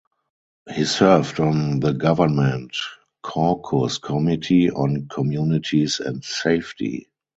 He 0.73 0.85
served 0.85 1.39
on 1.39 1.79
the 1.79 1.93
Government 1.93 2.75
Caucus 3.21 3.99
Committee 3.99 4.71
on 4.71 5.07
Communities 5.09 5.99
and 5.99 6.25
Safety. 6.25 7.11